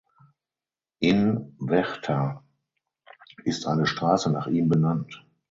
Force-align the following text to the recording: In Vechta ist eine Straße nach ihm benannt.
In 0.99 1.55
Vechta 1.59 2.43
ist 3.43 3.67
eine 3.67 3.85
Straße 3.85 4.31
nach 4.31 4.47
ihm 4.47 4.67
benannt. 4.67 5.23